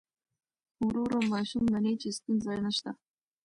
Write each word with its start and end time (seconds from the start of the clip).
ورو 0.85 1.01
ورو 1.05 1.19
ماشوم 1.31 1.63
مني 1.73 1.93
چې 2.01 2.09
ستونزه 2.17 2.51
نشته. 2.65 2.91